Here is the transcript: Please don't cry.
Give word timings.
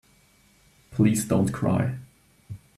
Please 0.89 1.25
don't 1.25 1.51
cry. 1.53 1.97